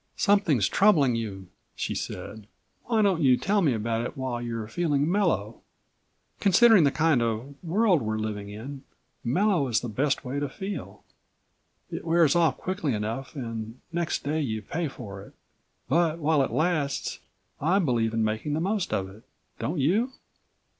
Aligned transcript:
"Something's 0.15 0.67
troubling 0.67 1.13
you," 1.13 1.45
she 1.75 1.93
said. 1.93 2.47
"Why 2.85 3.03
don't 3.03 3.21
you 3.21 3.37
tell 3.37 3.61
me 3.61 3.71
about 3.75 4.03
it 4.03 4.17
while 4.17 4.41
you're 4.41 4.67
feeling 4.67 5.07
mellow. 5.11 5.61
Considering 6.39 6.85
the 6.85 6.91
kind 6.91 7.21
of 7.21 7.53
world 7.63 8.01
we're 8.01 8.17
living 8.17 8.49
in, 8.49 8.81
mellow 9.23 9.67
is 9.67 9.81
the 9.81 9.87
best 9.87 10.25
way 10.25 10.39
to 10.39 10.49
feel. 10.49 11.03
It 11.91 12.03
wears 12.03 12.35
off 12.35 12.57
quickly 12.57 12.95
enough 12.95 13.35
and 13.35 13.79
next 13.91 14.23
day 14.23 14.41
you 14.41 14.63
pay 14.63 14.87
for 14.87 15.21
it. 15.21 15.35
But 15.87 16.17
while 16.17 16.41
it 16.41 16.49
lasts, 16.49 17.19
I 17.59 17.77
believe 17.77 18.11
in 18.11 18.23
making 18.23 18.53
the 18.53 18.59
most 18.59 18.91
of 18.95 19.07
it. 19.07 19.21
Don't 19.59 19.79
you?" 19.79 20.13